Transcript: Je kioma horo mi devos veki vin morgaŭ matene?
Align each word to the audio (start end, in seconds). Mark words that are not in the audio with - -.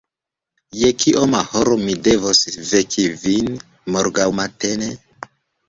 Je 0.83 0.87
kioma 1.03 1.41
horo 1.51 1.75
mi 1.83 1.95
devos 2.09 2.41
veki 2.71 3.07
vin 3.27 3.55
morgaŭ 3.95 4.29
matene? 4.43 4.93